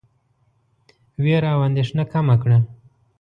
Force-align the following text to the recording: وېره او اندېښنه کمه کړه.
وېره 1.23 1.49
او 1.55 1.59
اندېښنه 1.69 2.03
کمه 2.13 2.35
کړه. 2.41 2.57